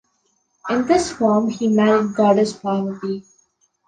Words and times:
In 0.67 0.87
this 0.87 1.11
form 1.11 1.51
he 1.51 1.67
married 1.67 2.15
goddess 2.15 2.53
Parvati. 2.53 3.23